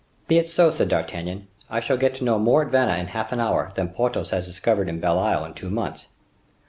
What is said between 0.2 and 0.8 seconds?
"Be it so,"